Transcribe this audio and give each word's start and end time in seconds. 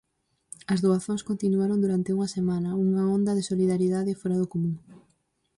As 0.73 0.79
doazóns 0.85 1.27
continuaron 1.29 1.79
durante 1.83 2.13
unha 2.15 2.29
semana, 2.37 2.69
nunha 2.73 3.03
onda 3.17 3.35
de 3.37 3.47
solidariedade 3.51 4.19
fóra 4.21 4.39
do 4.41 4.51
común. 4.53 4.75